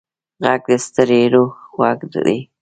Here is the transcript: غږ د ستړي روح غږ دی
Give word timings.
غږ 0.43 0.61
د 0.69 0.73
ستړي 0.85 1.21
روح 1.33 1.53
غږ 1.79 1.99
دی 2.13 2.37